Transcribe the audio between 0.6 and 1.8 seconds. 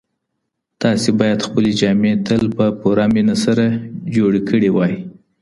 تاسي باید خپلي